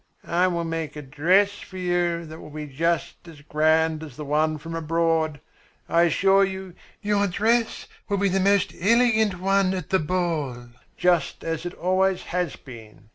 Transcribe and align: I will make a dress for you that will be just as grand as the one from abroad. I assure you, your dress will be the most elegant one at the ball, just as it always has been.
I 0.25 0.47
will 0.47 0.63
make 0.63 0.95
a 0.95 1.03
dress 1.03 1.51
for 1.59 1.77
you 1.77 2.25
that 2.25 2.39
will 2.39 2.49
be 2.49 2.65
just 2.65 3.27
as 3.27 3.41
grand 3.41 4.01
as 4.01 4.15
the 4.15 4.25
one 4.25 4.57
from 4.57 4.73
abroad. 4.73 5.39
I 5.87 6.05
assure 6.05 6.43
you, 6.43 6.73
your 7.03 7.27
dress 7.27 7.85
will 8.09 8.17
be 8.17 8.27
the 8.29 8.39
most 8.39 8.73
elegant 8.81 9.39
one 9.39 9.75
at 9.75 9.91
the 9.91 9.99
ball, 9.99 10.69
just 10.97 11.43
as 11.43 11.67
it 11.67 11.75
always 11.75 12.23
has 12.23 12.55
been. 12.55 13.09